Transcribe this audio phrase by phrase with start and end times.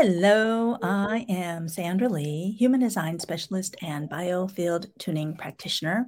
[0.00, 6.06] Hello, I am Sandra Lee, Human Design Specialist and Biofield Tuning Practitioner.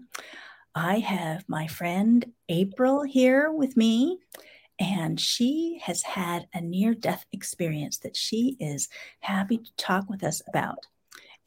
[0.77, 4.21] I have my friend April here with me,
[4.79, 10.23] and she has had a near death experience that she is happy to talk with
[10.23, 10.87] us about.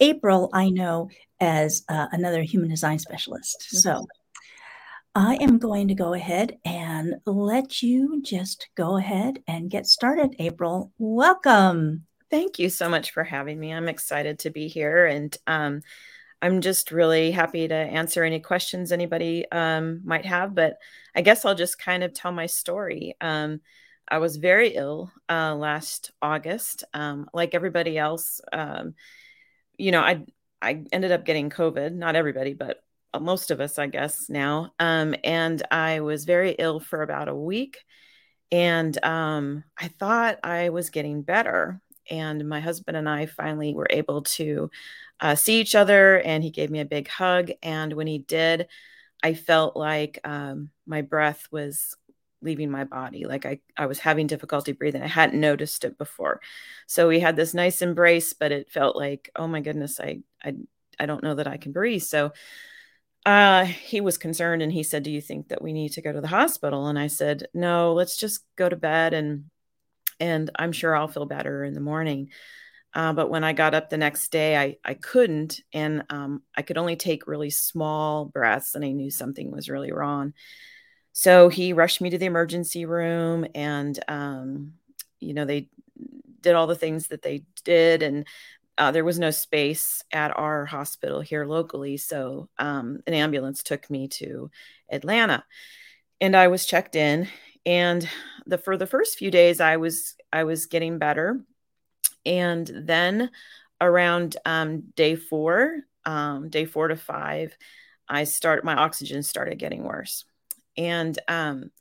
[0.02, 3.68] April, I know as uh, another human design specialist.
[3.70, 3.78] Mm-hmm.
[3.78, 4.08] So
[5.16, 10.36] I am going to go ahead and let you just go ahead and get started,
[10.40, 10.92] April.
[10.98, 12.06] Welcome.
[12.34, 13.72] Thank you so much for having me.
[13.72, 15.84] I'm excited to be here and um,
[16.42, 20.56] I'm just really happy to answer any questions anybody um, might have.
[20.56, 20.80] But
[21.16, 23.16] I guess I'll just kind of tell my story.
[23.22, 23.62] Um,
[24.08, 28.42] I was very ill uh, last August, um, like everybody else.
[28.52, 28.96] Um,
[29.78, 30.26] you know, I
[30.60, 31.94] I ended up getting COVID.
[31.94, 32.84] Not everybody, but
[33.22, 34.74] most of us, I guess now.
[34.80, 37.78] Um, and I was very ill for about a week,
[38.52, 41.80] and um, I thought I was getting better.
[42.10, 44.70] And my husband and I finally were able to
[45.20, 47.52] uh, see each other, and he gave me a big hug.
[47.62, 48.68] And when he did,
[49.22, 51.96] I felt like um, my breath was
[52.42, 53.26] leaving my body.
[53.26, 55.02] Like I, I was having difficulty breathing.
[55.02, 56.42] I hadn't noticed it before.
[56.88, 60.56] So we had this nice embrace, but it felt like, oh my goodness, I, I,
[61.00, 62.04] I don't know that I can breathe.
[62.04, 62.34] So
[63.26, 66.12] uh, he was concerned and he said, Do you think that we need to go
[66.12, 66.88] to the hospital?
[66.88, 69.46] And I said, No, let's just go to bed and
[70.20, 72.30] and I'm sure I'll feel better in the morning.
[72.94, 76.62] Uh, but when I got up the next day, I, I couldn't, and um, I
[76.62, 80.34] could only take really small breaths, and I knew something was really wrong.
[81.12, 84.74] So he rushed me to the emergency room, and um,
[85.20, 85.70] you know they
[86.42, 88.28] did all the things that they did, and
[88.78, 93.90] uh, there was no space at our hospital here locally, so um, an ambulance took
[93.90, 94.52] me to
[94.92, 95.44] Atlanta,
[96.22, 97.28] and I was checked in.
[97.66, 98.08] And
[98.46, 101.40] the for the first few days, I was I was getting better
[102.26, 103.32] and then
[103.82, 107.56] around um, day four, um, day four to five,
[108.08, 110.26] I start my oxygen started getting worse.
[110.78, 111.72] And um,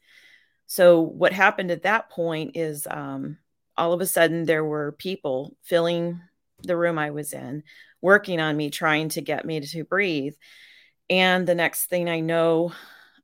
[0.66, 3.38] so what happened at that point is um,
[3.76, 6.21] all of a sudden there were people filling
[6.62, 7.65] the room I was in,
[8.00, 10.34] working on me, trying to get me to, to breathe.
[11.10, 12.72] And the next thing I know,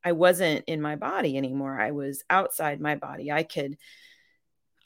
[0.09, 1.79] I wasn't in my body anymore.
[1.79, 3.31] I was outside my body.
[3.31, 3.77] I could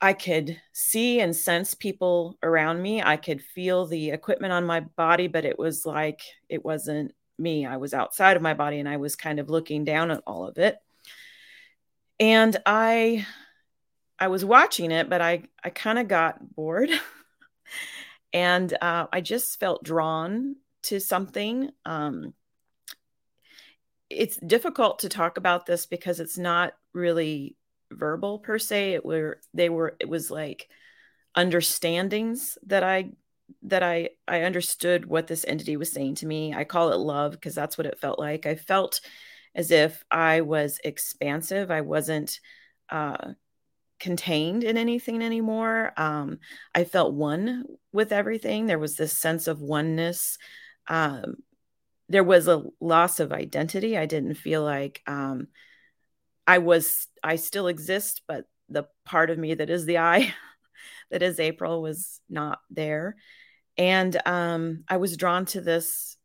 [0.01, 3.01] I could see and sense people around me.
[3.01, 7.65] I could feel the equipment on my body, but it was like it wasn't me.
[7.65, 10.45] I was outside of my body and I was kind of looking down at all
[10.49, 10.77] of it.
[12.19, 13.25] And I
[14.19, 16.91] I was watching it, but I I kind of got bored.
[18.33, 21.71] and uh, I just felt drawn to something.
[21.85, 22.35] Um,
[24.13, 27.57] it's difficult to talk about this because it's not really
[27.91, 28.93] verbal per se.
[28.95, 30.69] It were they were it was like
[31.35, 33.11] understandings that i
[33.63, 36.55] that i i understood what this entity was saying to me.
[36.55, 38.47] I call it love because that's what it felt like.
[38.47, 39.01] I felt
[39.55, 41.71] as if i was expansive.
[41.71, 42.41] I wasn't
[42.91, 43.33] uh
[44.01, 45.93] contained in anything anymore.
[45.97, 46.39] Um
[46.75, 48.67] i felt one with everything.
[48.67, 50.39] There was this sense of oneness
[50.89, 51.37] um
[52.13, 55.49] there was a loss of identity i didn't feel like um
[56.47, 60.35] I was I still exist, but the part of me that is the I,
[61.11, 63.17] that is April, was not there,
[63.79, 66.17] and um, I was drawn to this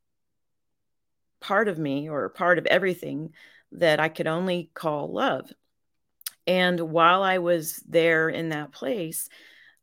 [1.40, 3.34] part of me or part of everything
[3.74, 5.52] that I could only call love.
[6.48, 9.30] And while I was there in that place,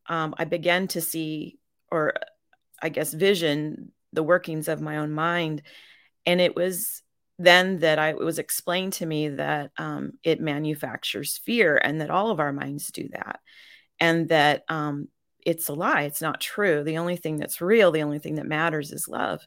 [0.08, 1.58] um, I began to see,
[1.90, 2.14] or
[2.82, 5.62] I guess, vision the workings of my own mind.
[6.26, 7.02] And it was
[7.38, 12.30] then that I was explained to me that um, it manufactures fear and that all
[12.30, 13.40] of our minds do that,
[13.98, 15.08] and that um,
[15.44, 16.02] it's a lie.
[16.02, 16.84] It's not true.
[16.84, 19.40] The only thing that's real, the only thing that matters, is love.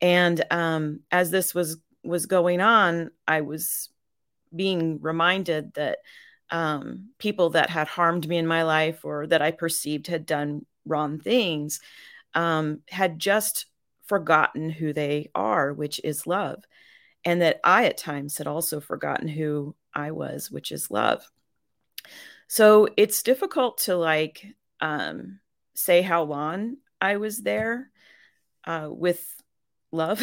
[0.00, 3.90] And um, as this was was going on, I was
[4.54, 5.98] being reminded that
[6.50, 10.64] um, people that had harmed me in my life or that I perceived had done
[10.86, 11.80] wrong things
[12.34, 13.66] um, had just
[14.10, 16.64] forgotten who they are, which is love
[17.24, 21.24] and that I at times had also forgotten who I was, which is love.
[22.48, 24.44] So it's difficult to like
[24.80, 25.38] um,
[25.74, 27.90] say how long I was there
[28.64, 29.24] uh, with
[29.92, 30.20] love.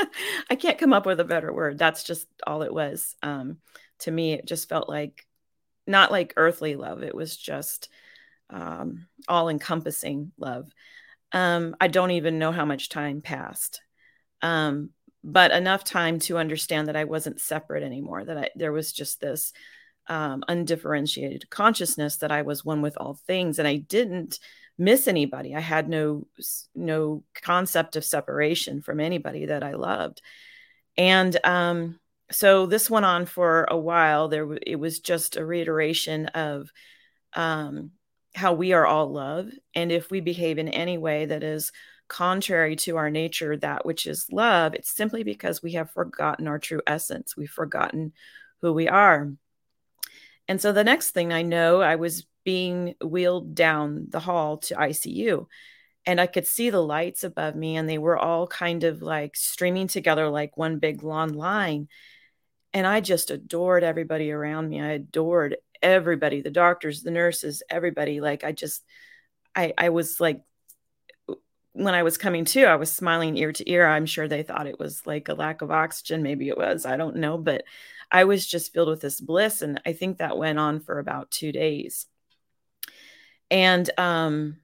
[0.50, 1.78] I can't come up with a better word.
[1.78, 3.14] That's just all it was.
[3.22, 3.58] Um,
[4.00, 5.26] to me, it just felt like
[5.86, 7.02] not like earthly love.
[7.02, 7.90] It was just
[8.48, 10.70] um, all encompassing love.
[11.32, 13.80] Um, I don't even know how much time passed.
[14.42, 14.90] Um,
[15.22, 19.20] but enough time to understand that I wasn't separate anymore, that I, there was just
[19.20, 19.52] this
[20.06, 23.58] um, undifferentiated consciousness that I was one with all things.
[23.58, 24.38] And I didn't
[24.78, 25.54] miss anybody.
[25.54, 26.26] I had no
[26.74, 30.22] no concept of separation from anybody that I loved.
[30.96, 32.00] And um,
[32.30, 34.28] so this went on for a while.
[34.28, 36.70] There it was just a reiteration of
[37.34, 37.92] um,
[38.34, 41.72] how we are all love, and if we behave in any way that is
[42.08, 46.58] contrary to our nature, that which is love, it's simply because we have forgotten our
[46.58, 47.36] true essence.
[47.36, 48.12] We've forgotten
[48.60, 49.32] who we are.
[50.48, 54.74] And so the next thing I know, I was being wheeled down the hall to
[54.74, 55.46] ICU.
[56.06, 59.36] And I could see the lights above me, and they were all kind of like
[59.36, 61.88] streaming together like one big long line.
[62.72, 64.80] And I just adored everybody around me.
[64.80, 68.20] I adored everybody the doctors, the nurses, everybody.
[68.20, 68.84] Like, I just,
[69.54, 70.42] I, I was like
[71.72, 73.86] when I was coming to, I was smiling ear to ear.
[73.86, 76.22] I'm sure they thought it was like a lack of oxygen.
[76.22, 76.84] Maybe it was.
[76.84, 77.38] I don't know.
[77.38, 77.64] But
[78.10, 79.62] I was just filled with this bliss.
[79.62, 82.06] And I think that went on for about two days.
[83.50, 84.58] And um,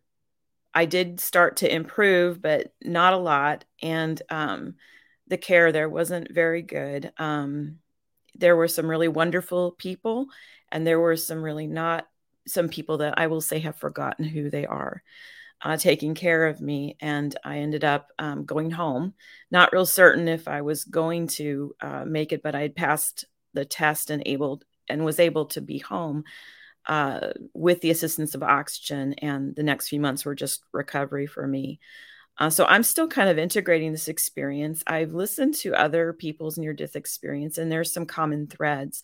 [0.75, 3.65] I did start to improve, but not a lot.
[3.81, 4.75] And um,
[5.29, 7.13] the care there wasn't very good.
[7.19, 7.79] Um,
[8.39, 10.27] there were some really wonderful people,
[10.71, 12.07] and there were some really not
[12.47, 15.03] some people that I will say have forgotten who they are
[15.63, 16.97] uh, taking care of me.
[17.01, 19.15] And I ended up um, going home,
[19.51, 23.25] not real certain if I was going to uh, make it, but I had passed
[23.55, 26.25] the test and able and was able to be home
[26.87, 29.15] uh, with the assistance of oxygen.
[29.15, 31.81] And the next few months were just recovery for me.
[32.39, 34.83] Uh, so I'm still kind of integrating this experience.
[34.87, 39.03] I've listened to other people's near death experience, and there's some common threads,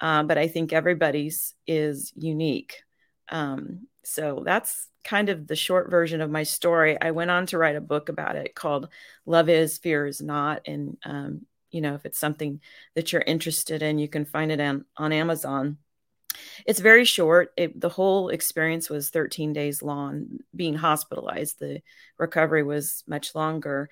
[0.00, 2.82] uh, but I think everybody's is unique.
[3.28, 7.00] Um, so that's kind of the short version of my story.
[7.00, 8.88] I went on to write a book about it called
[9.26, 10.62] Love Is, Fear Is Not.
[10.66, 12.60] And, um, you know, if it's something
[12.94, 15.78] that you're interested in, you can find it on, on Amazon.
[16.66, 17.52] It's very short.
[17.56, 21.58] It, the whole experience was 13 days long, being hospitalized.
[21.58, 21.82] The
[22.18, 23.88] recovery was much longer.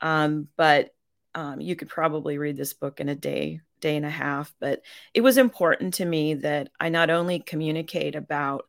[0.00, 0.90] Um, but
[1.34, 4.52] um, you could probably read this book in a day, day and a half.
[4.60, 4.82] But
[5.12, 8.66] it was important to me that I not only communicate about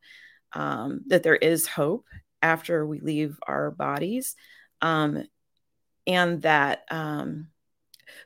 [0.54, 2.06] um, that there is hope
[2.42, 4.36] after we leave our bodies,
[4.81, 5.24] um,
[6.07, 7.48] and that um,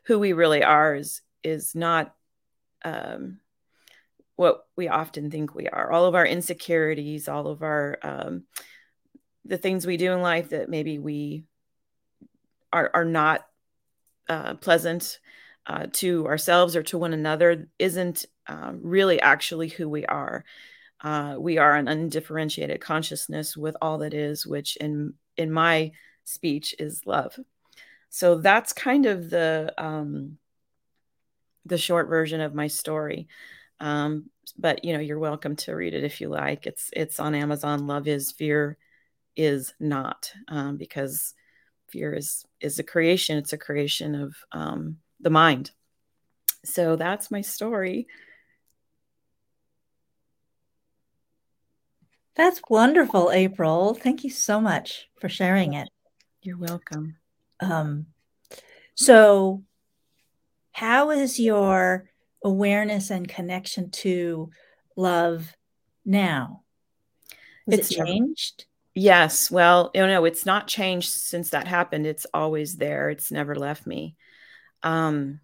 [0.04, 2.14] who we really are is is not
[2.84, 3.39] um,
[4.40, 5.92] what we often think we are.
[5.92, 8.44] All of our insecurities, all of our um,
[9.44, 11.44] the things we do in life that maybe we
[12.72, 13.46] are are not
[14.28, 15.18] uh, pleasant
[15.66, 20.44] uh, to ourselves or to one another isn't uh, really actually who we are
[21.02, 25.92] uh, we are an undifferentiated consciousness with all that is, which in in my
[26.24, 27.38] speech is love.
[28.10, 30.38] So that's kind of the um,
[31.64, 33.28] the short version of my story.
[33.80, 36.66] Um, but you know, you're welcome to read it if you like.
[36.66, 37.86] It's it's on Amazon.
[37.86, 38.76] Love is fear
[39.36, 41.34] is not um, because
[41.88, 43.38] fear is is a creation.
[43.38, 45.70] It's a creation of um, the mind.
[46.64, 48.06] So that's my story.
[52.36, 53.94] That's wonderful, April.
[53.94, 55.88] Thank you so much for sharing it.
[56.42, 57.16] You're welcome.
[57.60, 58.06] Um,
[58.94, 59.62] so,
[60.72, 62.09] how is your
[62.42, 64.50] awareness and connection to
[64.96, 65.56] love
[66.04, 66.62] now?
[67.70, 68.66] Has it's it changed?
[68.94, 69.50] Yes.
[69.50, 72.06] Well, you know, it's not changed since that happened.
[72.06, 73.10] It's always there.
[73.10, 74.16] It's never left me.
[74.82, 75.40] Um,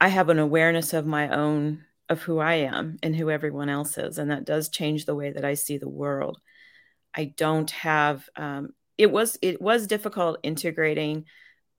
[0.00, 3.96] I have an awareness of my own of who I am and who everyone else
[3.98, 4.18] is.
[4.18, 6.38] And that does change the way that I see the world.
[7.14, 11.24] I don't have, um, it was, it was difficult integrating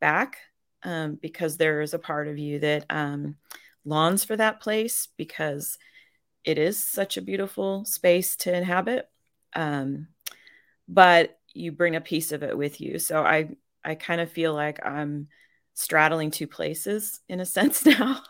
[0.01, 0.38] back
[0.84, 3.36] um, because there is a part of you that um,
[3.86, 5.77] longs for that place because
[6.44, 9.10] it is such a beautiful space to inhabit.
[9.54, 10.08] Um,
[10.88, 13.00] but you bring a piece of it with you.
[13.00, 13.50] So I,
[13.84, 15.27] I kind of feel like I'm
[15.74, 18.22] straddling two places in a sense now.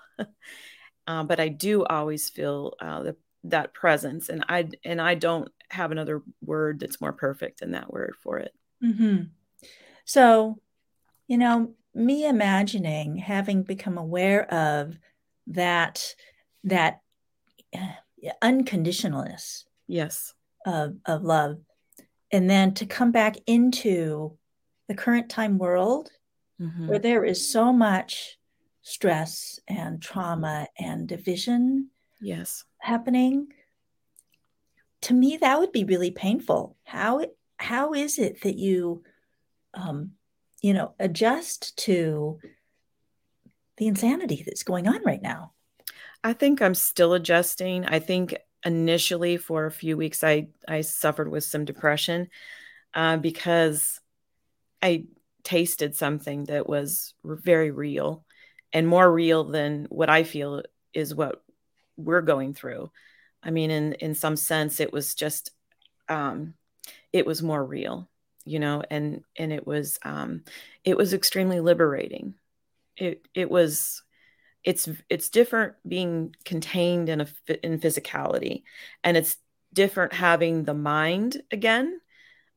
[1.07, 5.49] uh, but I do always feel uh, the, that presence, and I and I don't
[5.69, 8.51] have another word that's more perfect than that word for it.
[8.83, 9.23] Mm-hmm.
[10.03, 10.59] So,
[11.27, 14.97] you know, me imagining having become aware of
[15.47, 16.15] that
[16.63, 17.01] that
[17.75, 20.33] uh, unconditionalness, yes,
[20.65, 21.57] of of love,
[22.31, 24.37] and then to come back into
[24.87, 26.09] the current time world
[26.61, 26.87] mm-hmm.
[26.87, 28.37] where there is so much
[28.81, 31.89] stress and trauma and division
[32.21, 32.63] yes.
[32.77, 33.47] happening
[35.05, 36.75] to me that would be really painful.
[36.83, 37.21] How
[37.57, 39.03] how is it that you
[39.75, 40.11] um
[40.61, 42.39] you know adjust to
[43.77, 45.51] the insanity that's going on right now
[46.23, 51.29] i think i'm still adjusting i think initially for a few weeks i i suffered
[51.29, 52.27] with some depression
[52.95, 53.99] uh, because
[54.81, 55.05] I
[55.43, 58.25] tasted something that was very real
[58.73, 60.63] and more real than what I feel
[60.93, 61.43] is what
[61.97, 62.91] we're going through.
[63.43, 65.51] I mean, in in some sense, it was just
[66.09, 66.55] um,
[67.13, 68.09] it was more real,
[68.43, 70.43] you know, and and it was um,
[70.83, 72.33] it was extremely liberating.
[72.97, 74.03] It it was
[74.63, 77.27] it's it's different being contained in a
[77.63, 78.63] in physicality,
[79.03, 79.37] and it's
[79.73, 81.99] different having the mind again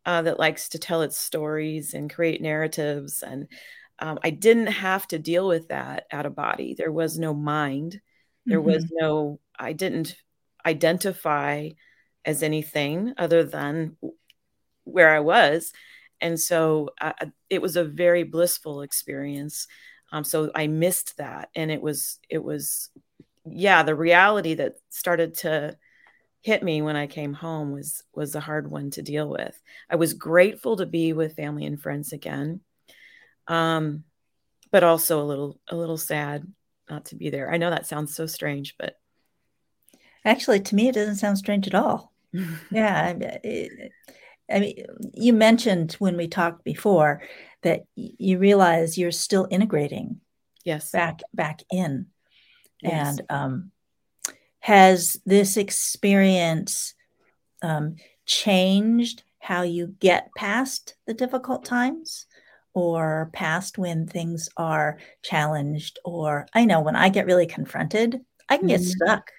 [0.06, 3.48] uh, that likes to tell its stories and create narratives and
[3.98, 6.74] um, I didn't have to deal with that out of body.
[6.74, 8.00] There was no mind.
[8.46, 8.70] There mm-hmm.
[8.70, 10.14] was no, I didn't
[10.64, 11.70] identify
[12.24, 13.96] as anything other than
[14.84, 15.72] where I was.
[16.20, 17.12] And so uh,
[17.50, 19.66] it was a very blissful experience.
[20.12, 21.50] Um, so I missed that.
[21.54, 22.90] And it was, it was,
[23.44, 25.76] yeah, the reality that started to
[26.40, 29.60] hit me when I came home was, was a hard one to deal with.
[29.90, 32.60] I was grateful to be with family and friends again
[33.48, 34.04] um,
[34.70, 36.46] but also a little a little sad
[36.88, 37.52] not to be there.
[37.52, 38.98] I know that sounds so strange, but
[40.24, 42.12] actually, to me, it doesn't sound strange at all.
[42.70, 43.08] yeah,
[43.42, 43.92] it,
[44.50, 44.84] I mean,
[45.14, 47.22] you mentioned when we talked before
[47.62, 50.20] that you realize you're still integrating.
[50.64, 50.90] Yes.
[50.90, 52.06] Back back in,
[52.82, 53.18] yes.
[53.18, 53.70] and um,
[54.60, 56.94] has this experience
[57.62, 57.96] um,
[58.26, 62.26] changed how you get past the difficult times?
[62.78, 68.56] or past when things are challenged or i know when i get really confronted i
[68.56, 69.04] can get mm-hmm.
[69.04, 69.30] stuck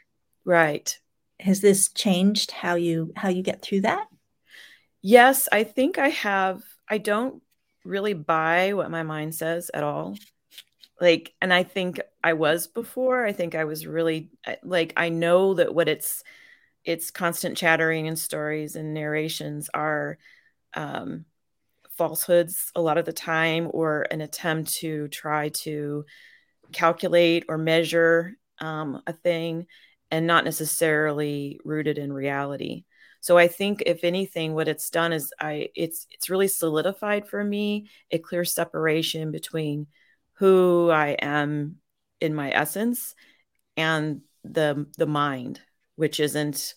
[0.44, 1.00] right
[1.40, 4.06] has this changed how you how you get through that
[5.02, 7.42] yes i think i have i don't
[7.84, 10.16] really buy what my mind says at all.
[11.02, 13.26] Like and i think i was before.
[13.26, 14.30] I think i was really
[14.64, 16.24] like i know that what it's
[16.84, 20.18] it's constant chattering and stories and narrations are
[20.74, 21.26] um
[21.98, 26.06] falsehoods a lot of the time or an attempt to try to
[26.72, 29.68] calculate or measure um, a thing
[30.10, 32.84] and not necessarily rooted in reality
[33.20, 37.44] so i think if anything what it's done is i it's it's really solidified for
[37.44, 39.88] me a clear separation between
[40.34, 41.78] who i am
[42.22, 43.16] in my essence
[43.78, 45.62] and the the mind
[45.96, 46.76] which isn't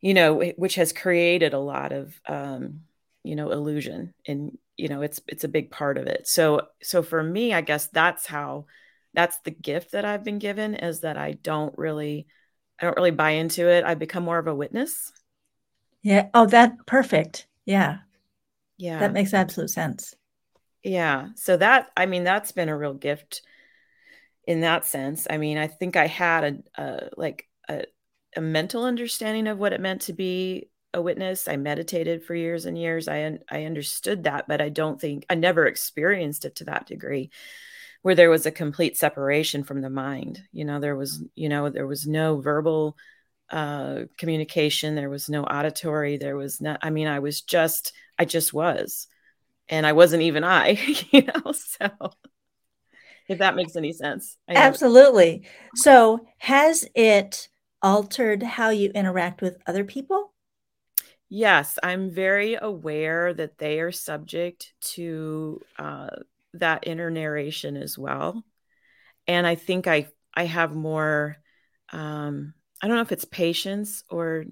[0.00, 2.80] you know which has created a lot of um
[3.22, 6.26] you know illusion and you know it's it's a big part of it.
[6.26, 8.66] So so for me i guess that's how
[9.12, 12.26] that's the gift that i've been given is that i don't really
[12.80, 13.84] i don't really buy into it.
[13.84, 15.12] I become more of a witness
[16.02, 16.28] yeah.
[16.34, 17.46] Oh that perfect.
[17.64, 17.98] Yeah.
[18.76, 18.98] Yeah.
[19.00, 20.14] That makes absolute sense.
[20.82, 21.28] Yeah.
[21.36, 23.42] So that i mean that's been a real gift
[24.46, 25.26] in that sense.
[25.28, 27.84] I mean i think i had a, a like a,
[28.36, 31.46] a mental understanding of what it meant to be a witness.
[31.46, 33.08] I meditated for years and years.
[33.08, 37.30] I I understood that, but I don't think I never experienced it to that degree
[38.02, 40.42] where there was a complete separation from the mind.
[40.52, 42.96] You know, there was, you know, there was no verbal
[43.50, 48.24] uh communication, there was no auditory, there was not I mean, I was just I
[48.24, 49.06] just was.
[49.68, 50.70] And I wasn't even I,
[51.12, 51.90] you know, so
[53.28, 54.36] if that makes any sense.
[54.48, 55.46] Absolutely.
[55.76, 57.48] So, has it
[57.80, 60.32] altered how you interact with other people?
[61.28, 66.08] Yes, I'm very aware that they are subject to uh,
[66.54, 68.44] that inner narration as well,
[69.28, 71.36] and I think I I have more.
[71.92, 74.44] Um, I don't know if it's patience or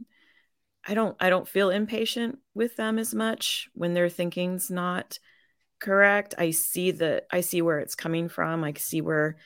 [0.87, 5.19] I don't I don't feel impatient with them as much when their thinking's not
[5.81, 6.35] correct.
[6.39, 8.65] I see the I see where it's coming from.
[8.65, 9.37] I see where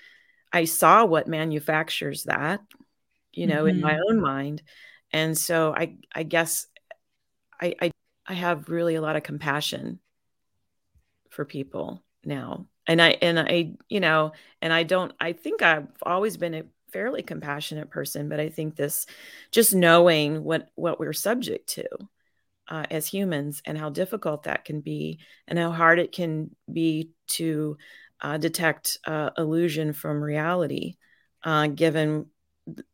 [0.53, 2.61] I saw what manufactures that,
[3.33, 3.77] you know, mm-hmm.
[3.77, 4.03] in my mm-hmm.
[4.09, 4.63] own mind.
[5.13, 6.67] And so I I guess
[7.61, 7.91] I, I
[8.27, 9.99] I have really a lot of compassion
[11.31, 12.67] for people now.
[12.87, 16.65] And I and I you know, and I don't I think I've always been a
[16.93, 19.07] fairly compassionate person, but I think this
[19.51, 21.87] just knowing what what we're subject to
[22.69, 25.19] uh, as humans and how difficult that can be
[25.49, 27.77] and how hard it can be to
[28.21, 30.95] uh, detect uh, illusion from reality
[31.43, 32.27] uh, given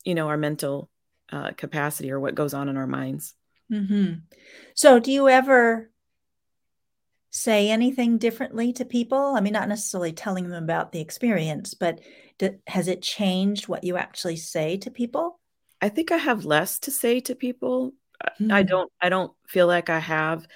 [0.05, 0.89] you know our mental
[1.31, 3.35] uh, capacity or what goes on in our minds
[3.73, 4.15] Mm-hmm.
[4.75, 5.91] So, do you ever
[7.31, 9.35] say anything differently to people?
[9.37, 12.01] I mean, not necessarily telling them about the experience, but
[12.39, 15.41] do, has it changed what you actually say to people?
[15.81, 17.93] I think I have less to say to people.
[18.25, 18.53] Mm-hmm.
[18.53, 18.69] I hmm.
[18.69, 18.93] don't.
[19.01, 20.47] I don't feel like I have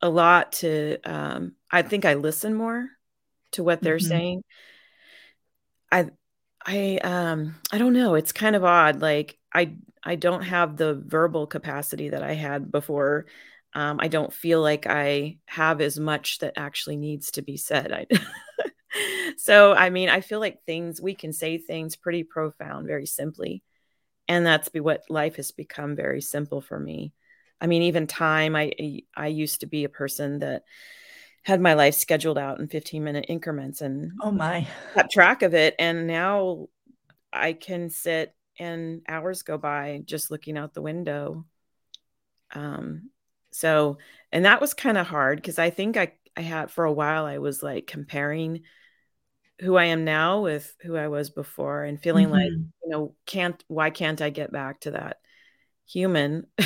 [0.00, 0.98] a lot to.
[1.04, 2.88] Um, I think I listen more
[3.52, 4.08] to what they're mm-hmm.
[4.08, 4.44] saying.
[5.92, 6.10] I,
[6.64, 8.14] I, um, I don't know.
[8.14, 9.00] It's kind of odd.
[9.00, 13.26] Like I I don't have the verbal capacity that I had before.
[13.74, 17.92] um, I don't feel like I have as much that actually needs to be said.
[17.92, 18.06] I,
[19.36, 23.62] so, I mean, I feel like things we can say things pretty profound, very simply,
[24.28, 27.12] and that's be what life has become very simple for me.
[27.60, 28.56] I mean, even time.
[28.56, 30.62] I I used to be a person that
[31.42, 35.54] had my life scheduled out in 15 minute increments and oh my kept track of
[35.54, 36.66] it and now
[37.32, 41.44] i can sit and hours go by just looking out the window
[42.54, 43.10] um
[43.52, 43.98] so
[44.32, 47.24] and that was kind of hard because i think i i had for a while
[47.24, 48.60] i was like comparing
[49.60, 52.34] who i am now with who i was before and feeling mm-hmm.
[52.34, 55.18] like you know can't why can't i get back to that
[55.86, 56.46] human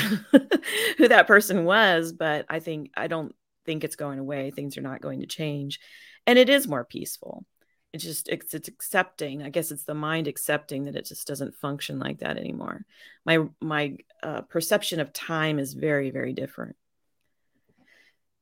[0.98, 2.12] who that person was?
[2.12, 3.34] But i think i don't
[3.64, 4.50] think it's going away.
[4.50, 5.80] Things are not going to change.
[6.26, 7.44] And it is more peaceful.
[7.92, 9.42] It's just it's, it's accepting.
[9.42, 12.84] I guess it's the mind accepting that it just doesn't function like that anymore.
[13.24, 16.76] My my uh, perception of time is very very different.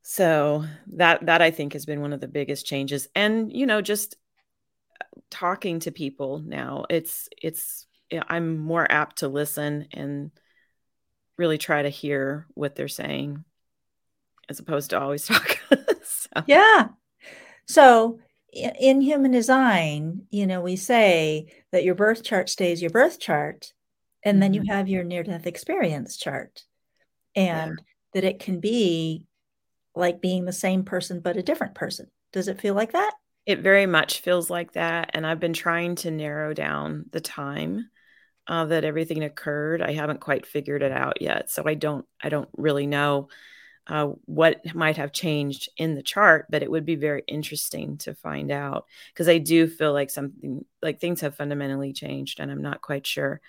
[0.04, 3.09] So that that i think has been one of the biggest changes.
[3.14, 4.16] And you know just
[5.31, 7.87] talking to people now it's it's
[8.28, 10.31] i'm more apt to listen and
[11.38, 13.45] really try to hear what they're saying
[14.49, 15.59] as opposed to always talk
[16.02, 16.42] so.
[16.47, 16.88] yeah
[17.66, 18.19] so
[18.52, 23.73] in human design you know we say that your birth chart stays your birth chart
[24.23, 24.40] and mm-hmm.
[24.40, 24.73] then you mm-hmm.
[24.73, 26.64] have your near death experience chart
[27.35, 27.85] and yeah.
[28.14, 29.26] that it can be
[29.95, 32.07] like being the same person but a different person.
[32.33, 33.12] Does it feel like that?
[33.44, 35.11] It very much feels like that.
[35.14, 37.90] And I've been trying to narrow down the time
[38.46, 39.82] uh, that everything occurred.
[39.82, 41.50] I haven't quite figured it out yet.
[41.50, 43.28] So I don't, I don't really know
[43.88, 48.14] uh, what might have changed in the chart, but it would be very interesting to
[48.14, 52.62] find out because I do feel like something like things have fundamentally changed and I'm
[52.62, 53.40] not quite sure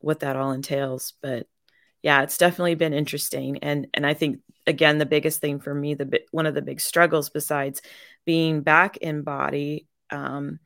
[0.00, 1.14] what that all entails.
[1.22, 1.46] But
[2.02, 3.58] yeah, it's definitely been interesting.
[3.58, 6.80] And, and I think again, the biggest thing for me, the one of the big
[6.80, 7.80] struggles besides
[8.24, 10.58] being back in body um,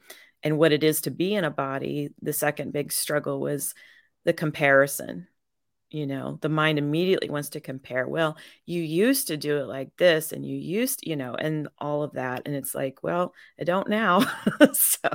[0.43, 3.75] and what it is to be in a body, the second big struggle was
[4.25, 5.29] the comparison.
[5.91, 8.09] You know, the mind immediately wants to compare.
[8.09, 12.03] Well, you used to do it like this, and you used, you know, and all
[12.03, 12.43] of that.
[12.45, 14.21] And it's like, well, I don't now.
[14.73, 15.09] so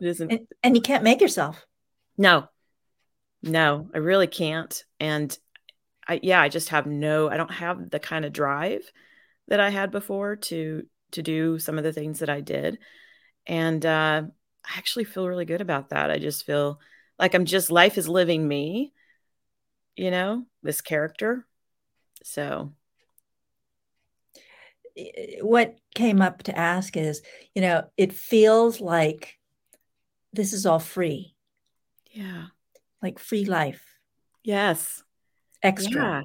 [0.00, 0.30] it isn't.
[0.30, 1.64] And, and you can't make yourself.
[2.18, 2.48] No,
[3.42, 4.84] no, I really can't.
[5.00, 5.36] And
[6.08, 8.90] I yeah, I just have no I don't have the kind of drive
[9.48, 12.78] that I had before to to do some of the things that I did.
[13.46, 14.22] And uh
[14.66, 16.10] I actually feel really good about that.
[16.10, 16.80] I just feel
[17.18, 18.92] like I'm just life is living me,
[19.96, 21.46] you know, this character.
[22.22, 22.72] So
[25.40, 27.20] what came up to ask is,
[27.54, 29.38] you know, it feels like
[30.32, 31.34] this is all free.
[32.10, 32.46] Yeah.
[33.02, 33.84] Like free life.
[34.42, 35.04] Yes
[35.64, 36.02] extra.
[36.02, 36.22] Yeah.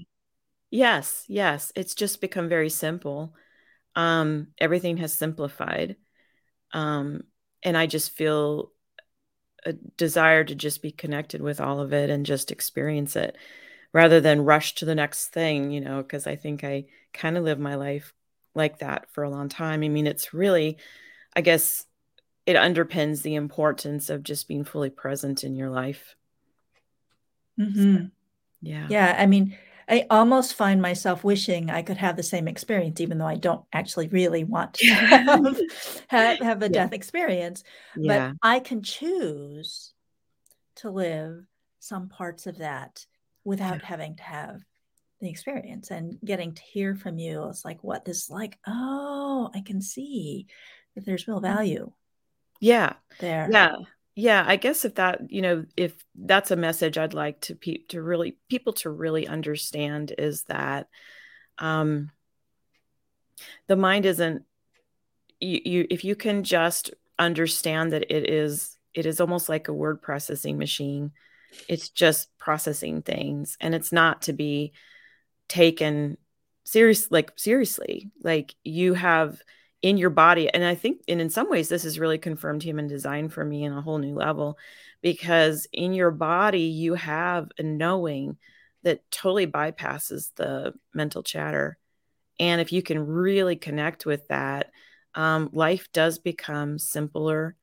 [0.71, 1.71] Yes, yes.
[1.75, 3.33] It's just become very simple.
[3.95, 5.95] Um, everything has simplified.
[6.71, 7.23] Um,
[7.63, 8.71] and I just feel
[9.65, 13.35] a desire to just be connected with all of it and just experience it
[13.91, 17.43] rather than rush to the next thing, you know, because I think I kind of
[17.43, 18.13] live my life
[18.55, 19.83] like that for a long time.
[19.83, 20.77] I mean, it's really,
[21.35, 21.85] I guess,
[22.45, 26.15] it underpins the importance of just being fully present in your life.
[27.59, 27.95] Mm-hmm.
[27.95, 28.09] So,
[28.61, 28.87] yeah.
[28.89, 29.15] Yeah.
[29.17, 29.57] I mean,
[29.89, 33.65] I almost find myself wishing I could have the same experience, even though I don't
[33.73, 35.59] actually really want to have,
[36.07, 36.69] have, have, a yeah.
[36.69, 37.63] death experience.
[37.97, 38.33] Yeah.
[38.33, 39.93] But I can choose
[40.77, 41.43] to live
[41.79, 43.05] some parts of that
[43.43, 43.85] without yeah.
[43.85, 44.61] having to have
[45.21, 47.45] the experience and getting to hear from you.
[47.45, 48.59] It's like, what this is like?
[48.67, 50.45] Oh, I can see
[50.95, 51.43] that there's real mm.
[51.43, 51.91] value.
[52.61, 52.93] Yeah.
[53.19, 53.49] There.
[53.51, 53.77] Yeah
[54.15, 57.83] yeah i guess if that you know if that's a message i'd like to pe-
[57.87, 60.87] to really people to really understand is that
[61.57, 62.11] um
[63.67, 64.43] the mind isn't
[65.39, 69.73] you, you if you can just understand that it is it is almost like a
[69.73, 71.11] word processing machine
[71.67, 74.71] it's just processing things and it's not to be
[75.47, 76.17] taken
[76.63, 79.41] serious like seriously like you have
[79.81, 82.87] in your body and i think and in some ways this has really confirmed human
[82.87, 84.57] design for me in a whole new level
[85.01, 88.37] because in your body you have a knowing
[88.83, 91.77] that totally bypasses the mental chatter
[92.39, 94.71] and if you can really connect with that
[95.15, 97.55] um, life does become simpler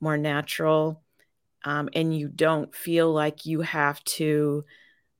[0.00, 1.02] more natural
[1.64, 4.64] um, and you don't feel like you have to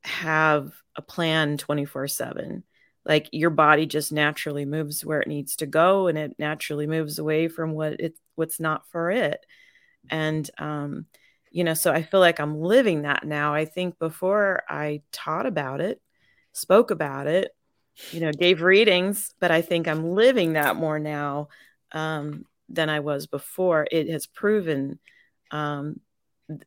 [0.03, 2.63] have a plan 24 7
[3.09, 7.19] like your body just naturally moves where it needs to go and it naturally moves
[7.19, 9.45] away from what it what's not for it
[10.11, 11.07] and um
[11.51, 15.47] you know so i feel like i'm living that now i think before i taught
[15.47, 16.01] about it
[16.53, 17.53] spoke about it
[18.13, 21.49] you know, gave readings, but I think I'm living that more now
[21.93, 23.87] um, than I was before.
[23.91, 24.99] It has proven,
[25.51, 26.01] um,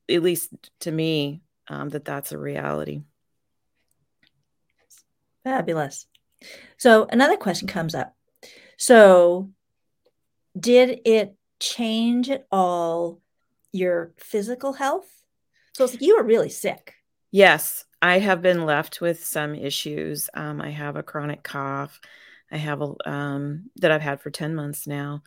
[0.10, 3.02] at least to me, um, that that's a reality.
[5.44, 6.06] Fabulous.
[6.78, 8.16] So another question comes up.
[8.78, 9.52] So,
[10.60, 13.22] did it change at all
[13.72, 15.08] your physical health?
[15.74, 16.96] So it's like you were really sick.
[17.32, 20.30] Yes, I have been left with some issues.
[20.34, 22.00] Um, I have a chronic cough.
[22.52, 25.24] I have a um, that I've had for ten months now,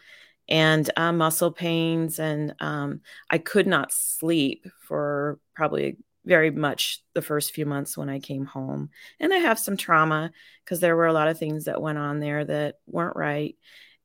[0.48, 3.00] and uh, muscle pains, and um,
[3.30, 8.46] I could not sleep for probably very much the first few months when I came
[8.46, 8.90] home.
[9.20, 10.30] And I have some trauma
[10.64, 13.56] because there were a lot of things that went on there that weren't right.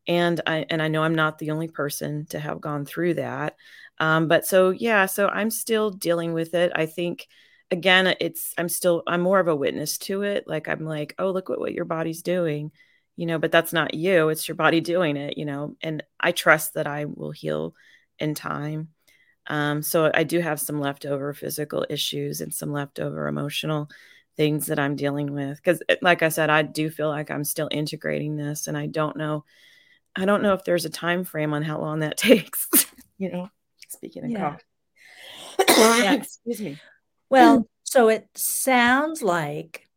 [0.08, 3.56] And I and I know I'm not the only person to have gone through that.
[4.00, 6.72] Um, but so yeah, so I'm still dealing with it.
[6.76, 7.28] I think
[7.72, 10.46] again, it's I'm still I'm more of a witness to it.
[10.48, 12.72] Like I'm like, oh, look what, what your body's doing,
[13.16, 14.30] you know, but that's not you.
[14.30, 15.76] It's your body doing it, you know.
[15.82, 17.76] And I trust that I will heal
[18.20, 18.90] in time.
[19.50, 23.90] Um, so I do have some leftover physical issues and some leftover emotional
[24.38, 25.58] things that I'm dealing with.
[25.58, 28.86] Because, eh, like I said, I do feel like I'm still integrating this, and I
[28.86, 29.44] don't know,
[30.16, 32.68] I don't know if there's a time frame on how long that takes.
[33.18, 33.50] you know,
[33.90, 34.40] speaking of yeah.
[34.40, 34.64] cough.
[36.00, 36.14] yeah.
[36.22, 36.80] Excuse me.
[37.30, 39.88] Well, so it sounds like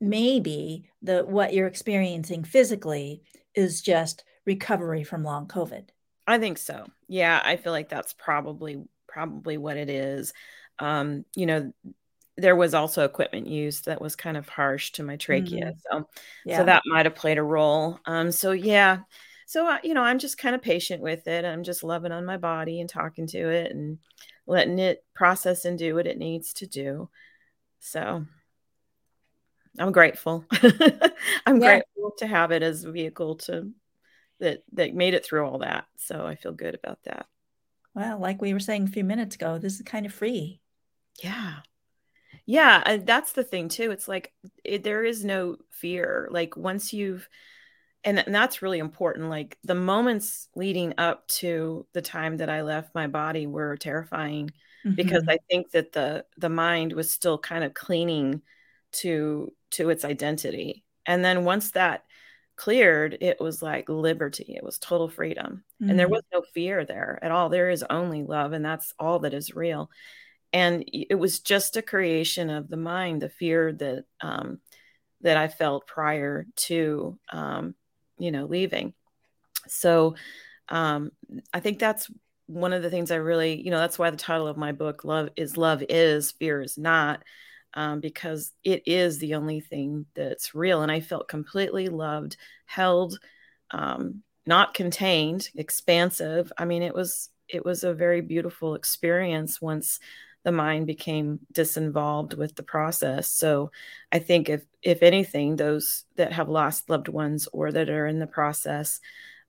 [0.00, 3.22] maybe the what you're experiencing physically
[3.54, 5.88] is just recovery from long COVID.
[6.26, 6.86] I think so.
[7.08, 10.32] Yeah, I feel like that's probably probably what it is.
[10.78, 11.72] Um, you know,
[12.36, 15.80] there was also equipment used that was kind of harsh to my trachea, mm.
[15.90, 16.08] so
[16.44, 16.58] yeah.
[16.58, 17.98] so that might have played a role.
[18.04, 18.98] Um, so yeah,
[19.46, 21.44] so uh, you know, I'm just kind of patient with it.
[21.44, 23.98] I'm just loving on my body and talking to it and
[24.46, 27.08] letting it process and do what it needs to do.
[27.78, 28.26] So
[29.78, 30.44] I'm grateful.
[31.46, 31.80] I'm yeah.
[31.80, 33.70] grateful to have it as a vehicle to
[34.40, 35.86] that that made it through all that.
[35.96, 37.26] So I feel good about that.
[37.94, 40.60] Well, like we were saying a few minutes ago, this is kind of free.
[41.22, 41.54] Yeah.
[42.44, 43.90] Yeah, that's the thing too.
[43.90, 46.28] It's like it, there is no fear.
[46.30, 47.28] Like once you've
[48.04, 49.28] and, and that's really important.
[49.28, 54.52] Like the moments leading up to the time that I left my body were terrifying
[54.86, 54.94] mm-hmm.
[54.94, 58.42] because I think that the the mind was still kind of cleaning
[58.92, 60.84] to to its identity.
[61.04, 62.04] And then once that
[62.56, 64.54] cleared, it was like liberty.
[64.56, 65.62] It was total freedom.
[65.80, 65.90] Mm-hmm.
[65.90, 66.14] And there mm-hmm.
[66.14, 67.48] was no fear there at all.
[67.48, 69.90] There is only love, and that's all that is real.
[70.52, 74.60] And it was just a creation of the mind, the fear that um,
[75.20, 77.74] that I felt prior to um,
[78.18, 78.94] you know leaving.
[79.68, 80.14] So
[80.68, 81.12] um,
[81.52, 82.10] I think that's
[82.46, 85.04] one of the things I really, you know, that's why the title of my book,
[85.04, 87.22] Love is Love is, Fear is Not
[87.76, 90.82] um, because it is the only thing that's real.
[90.82, 93.20] And I felt completely loved, held,
[93.70, 96.50] um, not contained, expansive.
[96.58, 100.00] I mean, it was it was a very beautiful experience once
[100.42, 103.28] the mind became disinvolved with the process.
[103.28, 103.70] So
[104.10, 108.20] I think if if anything, those that have lost loved ones or that are in
[108.20, 109.00] the process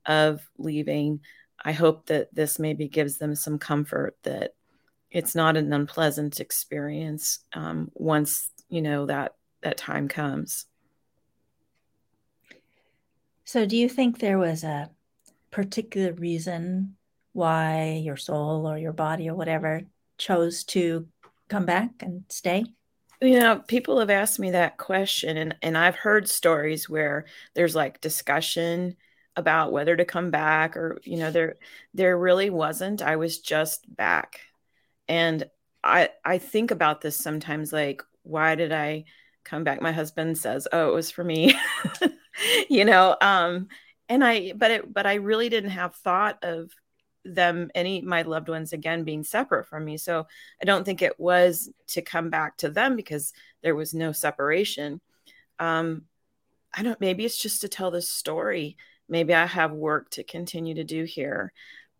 [0.04, 1.20] of leaving,
[1.64, 4.52] I hope that this maybe gives them some comfort that
[5.10, 10.66] it's not an unpleasant experience um, once you know that that time comes.
[13.44, 14.90] So do you think there was a
[15.50, 16.96] particular reason
[17.32, 19.82] why your soul or your body or whatever
[20.18, 21.08] chose to
[21.48, 22.64] come back and stay?
[23.20, 27.74] You know people have asked me that question and and i've heard stories where there's
[27.74, 28.94] like discussion
[29.38, 31.56] about whether to come back or you know there
[31.94, 33.00] there really wasn't.
[33.00, 34.40] I was just back
[35.08, 35.44] and
[35.84, 39.04] i i think about this sometimes like why did i
[39.48, 39.80] come back?
[39.80, 41.54] My husband says oh it was for me.
[42.70, 43.66] You know um
[44.08, 46.70] and i but it but i really didn't have thought of
[47.24, 49.96] them any my loved ones again being separate from me.
[49.96, 50.28] So
[50.62, 55.00] i don't think it was to come back to them because there was no separation.
[55.58, 56.02] Um
[56.72, 58.76] i don't maybe it's just to tell this story.
[59.08, 61.52] Maybe i have work to continue to do here.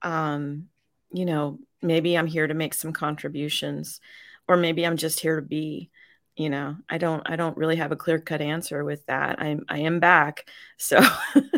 [0.02, 0.68] Um
[1.12, 4.00] you know maybe i'm here to make some contributions
[4.48, 5.90] or maybe i'm just here to be
[6.38, 9.40] you know i don't i don't really have a clear cut answer with that.
[9.40, 10.48] I'm i am back.
[10.78, 11.00] So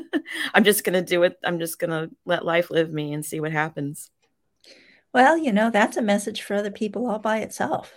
[0.54, 3.24] i'm just going to do it i'm just going to let life live me and
[3.24, 4.11] see what happens.
[5.12, 7.92] Well you know that's a message for other people all by itself.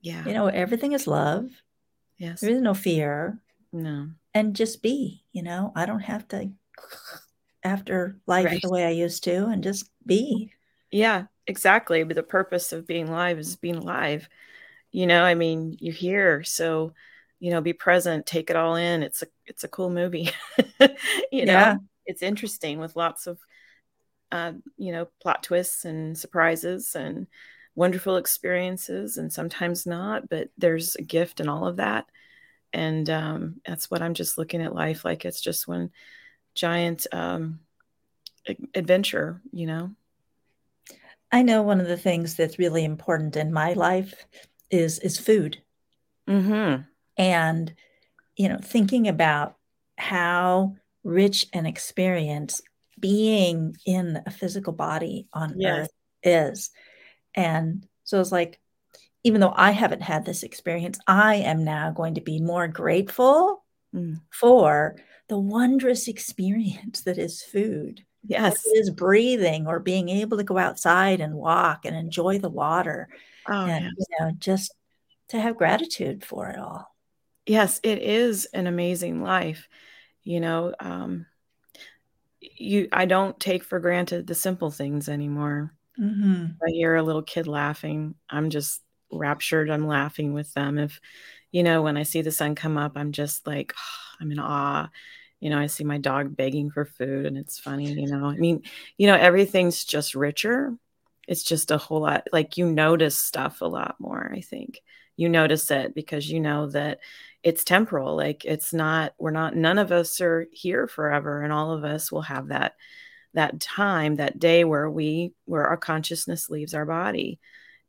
[0.00, 0.24] Yeah.
[0.24, 1.50] You know everything is love.
[2.16, 2.40] Yes.
[2.40, 3.40] There is no fear.
[3.72, 4.08] No.
[4.32, 6.50] And just be you know i don't have to
[7.64, 8.62] after life right.
[8.62, 10.52] the way i used to and just be.
[10.92, 14.28] Yeah exactly but the purpose of being live is being live
[14.92, 16.92] you know i mean you're here so
[17.38, 19.02] you know, be present, take it all in.
[19.02, 20.30] It's a it's a cool movie.
[21.30, 21.76] you know, Yeah.
[22.06, 23.38] it's interesting with lots of
[24.32, 27.26] uh, you know, plot twists and surprises and
[27.74, 32.06] wonderful experiences and sometimes not, but there's a gift in all of that.
[32.72, 35.90] And um, that's what I'm just looking at life like it's just one
[36.54, 37.60] giant um,
[38.74, 39.90] adventure, you know.
[41.32, 44.26] I know one of the things that's really important in my life
[44.70, 45.62] is is food.
[46.28, 46.82] Mm-hmm.
[47.18, 47.74] and
[48.36, 49.54] you know thinking about
[49.96, 52.60] how rich an experience
[52.98, 55.82] being in a physical body on Yes.
[55.84, 55.90] earth
[56.24, 56.70] is
[57.36, 58.58] and so it's like
[59.22, 63.62] even though i haven't had this experience i am now going to be more grateful
[63.94, 64.20] Mm.
[64.32, 64.96] for
[65.28, 68.64] the wondrous experience that is food Yes.
[68.74, 73.08] is breathing or being able to go outside and walk and enjoy the water
[73.46, 73.92] Oh, and yes.
[73.96, 74.74] you know just
[75.28, 76.94] to have gratitude for it all
[77.46, 79.68] Yes, it is an amazing life.
[80.22, 81.26] You know, um,
[82.40, 85.72] you I don't take for granted the simple things anymore.
[85.98, 89.70] hmm I hear a little kid laughing, I'm just raptured.
[89.70, 90.78] I'm laughing with them.
[90.78, 91.00] If,
[91.52, 93.74] you know, when I see the sun come up, I'm just like,
[94.20, 94.88] I'm in awe.
[95.46, 98.26] You know, I see my dog begging for food and it's funny, you know.
[98.26, 98.64] I mean,
[98.98, 100.74] you know, everything's just richer.
[101.28, 104.82] It's just a whole lot like you notice stuff a lot more, I think.
[105.16, 106.98] You notice it because you know that
[107.44, 108.16] it's temporal.
[108.16, 112.10] Like it's not, we're not, none of us are here forever, and all of us
[112.10, 112.74] will have that
[113.34, 117.38] that time that day where we where our consciousness leaves our body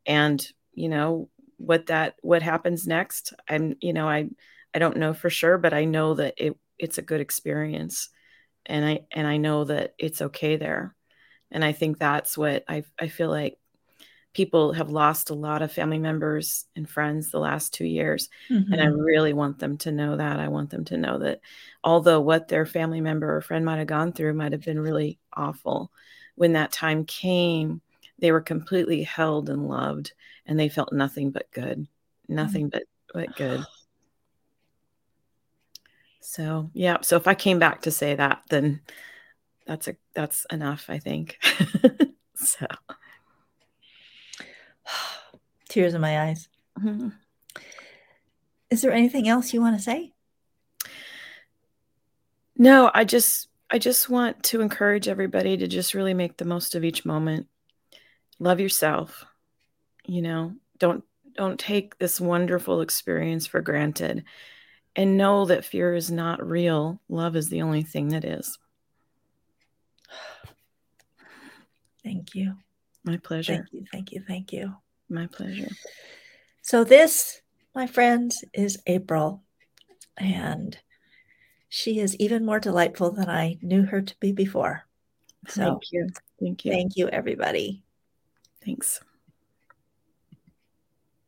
[0.06, 4.28] and you know what that what happens next i'm you know i
[4.74, 8.10] i don't know for sure but i know that it it's a good experience
[8.66, 10.96] and i and i know that it's okay there
[11.52, 13.58] and i think that's what i i feel like
[14.34, 18.28] people have lost a lot of family members and friends the last 2 years
[18.70, 18.98] and I Mhm.
[18.98, 20.38] really want them to know that.
[20.38, 21.40] I want them to know that
[21.82, 25.18] although what their family member or friend might have gone through might have been really
[25.32, 25.90] awful,
[26.34, 27.80] when that time came,
[28.18, 30.12] they were completely held and loved
[30.44, 31.88] and they felt nothing but good.
[32.28, 32.82] Nothing but
[33.14, 33.66] but good.
[36.28, 38.82] So, yeah, so if I came back to say that, then
[39.66, 41.38] that's a that's enough, I think.
[42.34, 42.66] so,
[45.70, 46.50] Tears in my eyes.
[46.78, 47.14] mhm.
[48.68, 50.12] Is there anything else you want to say?
[52.58, 56.74] No, I just I just want to encourage everybody to just really make the most
[56.74, 57.46] of each moment.
[58.38, 59.24] Love yourself.
[60.04, 64.24] You know, don't don't take this wonderful experience for granted
[64.96, 67.00] and know that fear is not real.
[67.08, 68.58] Love is the only thing that is.
[72.02, 72.54] Thank you.
[73.04, 73.54] My pleasure.
[73.54, 73.84] Thank you.
[73.92, 74.24] Thank you.
[74.26, 74.74] Thank you.
[75.08, 75.68] My pleasure.
[76.62, 77.40] So, this,
[77.74, 79.42] my friends, is April.
[80.16, 80.76] And
[81.68, 84.84] she is even more delightful than I knew her to be before.
[85.48, 86.08] So, Thank you.
[86.40, 86.72] Thank you.
[86.72, 87.82] thank you, everybody.
[88.64, 89.00] Thanks.